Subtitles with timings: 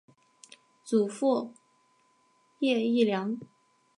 [0.83, 1.53] 祖父
[2.57, 3.39] 叶益良。